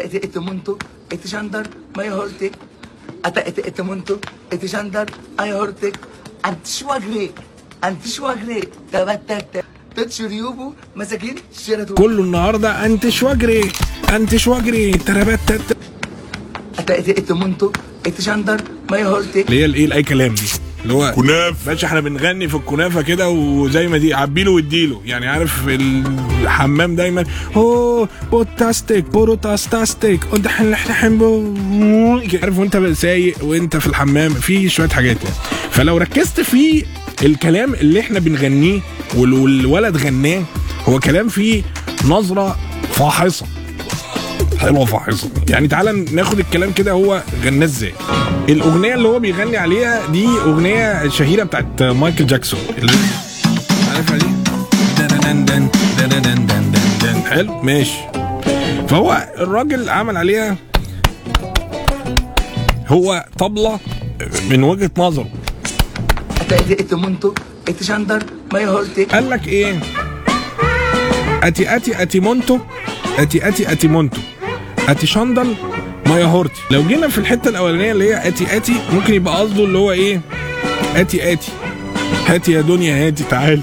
[0.00, 0.78] Este mundo,
[1.10, 1.64] este chandar,
[1.96, 2.52] my hortic.
[3.22, 5.06] Ata este mundo, este أنت
[5.38, 5.94] my hortic.
[6.44, 6.66] أنت
[7.82, 9.64] antishwagre, tabatata.
[9.96, 11.34] تاتش ريوبو مساكين
[11.64, 13.72] شيراتو كله النهارده أنت واجري
[14.14, 15.76] انتش واجري ترابات تت
[17.18, 17.72] انت منتو
[18.06, 18.60] انت شاندر
[18.90, 21.66] ما يهورتك اللي هي الايه الاي كلام دي؟ اللي هو كناف.
[21.66, 27.24] باشا إحنا بنغني في الكنافة كده وزي ما دي عبيله واديله يعني عارف الحمام دايما
[27.54, 30.66] هو بوتاستيك بوروتاستاستيك وانت إحنا
[32.42, 35.36] عارف وانت سايق وانت في الحمام في شوية حاجات يعني.
[35.70, 36.84] فلو ركزت في
[37.24, 38.80] الكلام اللي إحنا بنغنيه
[39.16, 40.42] وال- والولد غناه
[40.88, 41.62] هو كلام فيه
[42.04, 42.56] نظرة
[42.92, 43.46] فاحصة.
[44.58, 45.30] حلوة فاحصة.
[45.48, 47.92] يعني تعالى ناخد الكلام كده هو غناه إزاي؟
[48.48, 52.60] الأغنية اللي هو بيغني عليها دي أغنية شهيرة بتاعت مايكل جاكسون.
[52.78, 52.92] اللي
[53.94, 54.26] عارفها دي؟
[57.30, 57.98] حلو ماشي.
[58.88, 60.56] فهو الراجل عمل عليها
[62.86, 63.80] هو طبلة
[64.50, 65.28] من وجهة نظره.
[69.12, 69.80] قال لك إيه؟
[71.42, 72.58] أتي أتي أتي مونتو
[73.18, 74.20] أتي أتي أتي مونتو.
[74.88, 75.54] أتي شندل
[76.08, 79.78] مايا هورتي لو جينا في الحتة الأولانية اللي هي آتي آتي ممكن يبقى قصده اللي
[79.78, 80.20] هو إيه؟
[80.96, 81.52] آتي آتي.
[82.26, 83.62] هاتي يا دنيا هاتي تعالي.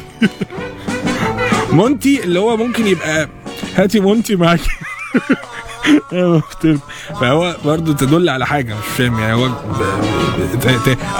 [1.71, 3.29] مونتي اللي هو ممكن يبقى
[3.75, 4.35] هاتي مونتي
[6.11, 6.79] مفترض.
[7.21, 9.49] فهو برضه تدل على حاجة مش فاهم يعني هو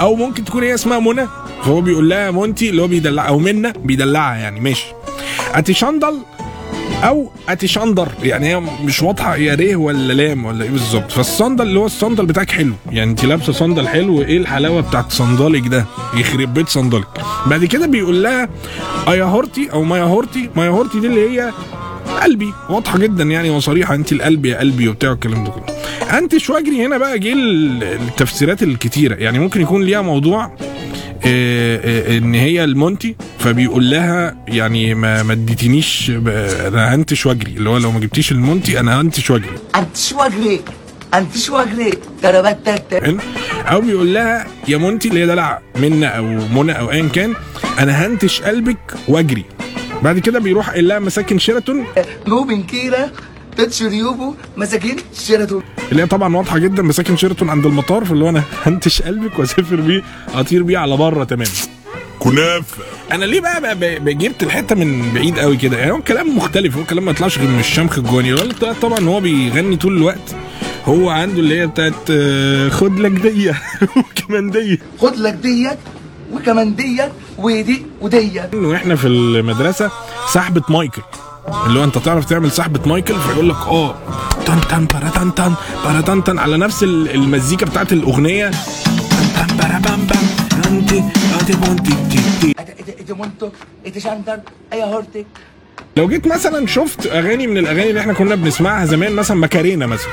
[0.00, 1.26] أو ممكن تكون هي اسمها منى.
[1.62, 4.86] فهو بيقول لها مونتي اللي هو بيدلع أو منى بيدلعها يعني ماشي.
[5.54, 6.18] آتي شندل
[7.04, 11.12] أو اتي شندر يعني هي مش واضحة هي ريه ولا لام ولا إيه بالظبط.
[11.12, 12.72] فالصندل اللي هو الصندل بتاعك حلو.
[12.90, 17.06] يعني أنت لابسة صندل حلو إيه الحلاوة بتاعت صندلك ده؟ يخرب بيت صندلك.
[17.46, 18.48] بعد كده بيقول لها
[19.08, 20.50] أيا هورتي أو مايا هورتي.
[20.56, 21.52] مايا هورتي دي اللي هي
[22.22, 22.52] قلبي.
[22.70, 26.18] واضحة جدا يعني وصريحه أنت القلب يا قلبي وبتاع الكلام ده كله.
[26.18, 29.14] أنت شواجري هنا بقى جه ال- التفسيرات الكتيرة.
[29.14, 30.52] يعني ممكن يكون ليها موضوع
[31.24, 37.92] إن هي المونتي فبيقول لها يعني ما ما اديتنيش أنا هنتش واجري اللي هو لو
[37.92, 40.58] ما جبتيش المونتي أنا هنتش واجري Antişwagre,
[41.16, 41.90] انتش واجري.
[42.22, 43.04] تراباتاتا.
[43.04, 43.18] حلو؟
[43.66, 47.34] أو بيقول لها يا مونتي اللي هي دلع منى أو منى أو ايا كان
[47.78, 49.44] أنا هنتش قلبك واجري
[50.02, 51.84] بعد كده بيروح قايل لها مساكن شيراتون
[52.28, 53.10] نوبن كيرا.
[53.56, 54.96] تتشريوبو مساكين
[55.26, 55.60] شيراتو.
[55.92, 59.76] اللي هي طبعا واضحة جدا مساكن شيراتون عند المطار فاللي هو أنا هنتش قلبك وأسافر
[59.76, 60.02] بيه
[60.34, 61.48] أطير بيه على بره تمام
[62.18, 62.64] كناف
[63.12, 66.36] أنا ليه بقى, بقى, بقى, بقى جبت الحتة من بعيد قوي كده؟ يعني هو كلام
[66.36, 68.34] مختلف هو كلام ما يطلعش غير من الشمخ الجواني
[68.82, 70.34] طبعا هو بيغني طول الوقت.
[70.84, 73.62] هو عنده اللي هي بتاعت آه، خد لك دية.
[73.96, 74.78] وكمان دية.
[75.00, 75.78] خد لك ديت
[76.32, 78.54] وكمان ديت ودي وديت.
[78.54, 79.90] انه إحنا في المدرسة
[80.32, 81.02] سحبه مايكل.
[81.66, 83.94] اللي هو انت تعرف تعمل سحبة مايكل؟ فيقول لك آه.
[84.46, 88.50] تن تن تن تن تن تن على نفس ال- المزيكا بتاعت الأغنية.
[89.36, 90.26] تن برا بام بام.
[90.66, 91.04] انتي
[91.40, 92.52] انتي بونتي تي تي.
[92.78, 93.46] este, este monto,
[93.84, 94.38] este şandar,
[94.72, 95.26] aya hortek.
[95.96, 100.08] لو جيت مثلا شفت أغاني من الأغاني اللي إحنا كنا بنسمعها زمان مثلا ماكارينا مثلا.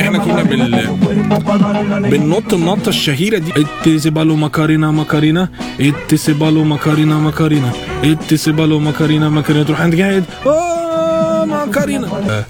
[0.00, 0.86] إحنا كنا بال
[2.10, 3.52] بننط النطة الشهيرة دي.
[3.86, 5.48] اتسبالو ماكارينا ماكارينا
[5.80, 7.70] اتسبالو ماكارينا ماكارينا
[8.04, 12.44] اتسبالو ماكارينا ماكارينا تروح عند قاعد أوه ماكارينا آه،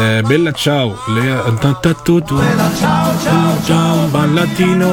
[0.00, 2.40] آه، بيلا تشاو اللي هي انت تاتوتو
[3.68, 4.92] ciao ban latino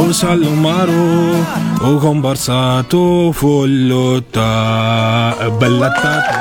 [0.00, 1.04] o salomaro
[1.80, 4.50] o conversato follotta
[5.60, 6.36] بلتاتو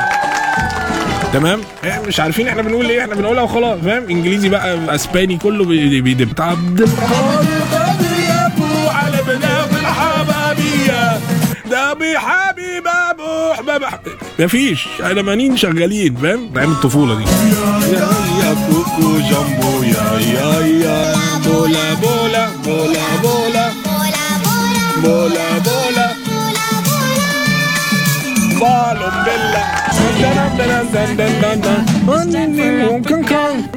[1.34, 5.66] تمام؟ إيه مش عارفين إحنا بنقول إيه إحنا بنقولها وخلاص فاهم؟ إنجليزي بقى إسباني كله
[5.66, 9.24] بي- بيدب عبد القادر يا أبو على
[9.80, 11.20] الحبابية.
[11.72, 11.94] ده
[13.54, 13.82] حباب
[14.40, 14.88] مفيش
[15.56, 17.24] شغالين فاهم؟ أيام الطفولة دي.
[17.24, 18.08] يا
[18.44, 21.16] يا كوكو جامبو يا يا يا
[21.46, 23.95] بولا بولا بولا بولا.
[25.04, 26.08] بولا بولا
[28.60, 29.66] بالو بيلا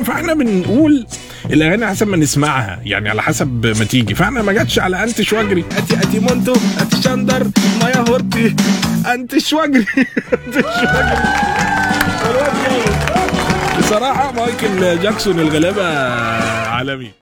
[0.05, 1.06] فاحنا بنقول
[1.50, 4.15] الاغاني حسب ما نسمعها يعني على حسب ما تيجي.
[4.15, 5.65] فاحنا ما جاتش على أنت شواجري.
[5.79, 7.50] أتي أتي مونتو أتي شندر
[7.82, 8.56] مايا هورتي.
[9.14, 9.87] أنت شواجري.
[10.47, 11.19] أنت شواجري.
[13.79, 15.85] بصراحة مايكل جاكسون الغلابة
[16.69, 17.11] عالمي.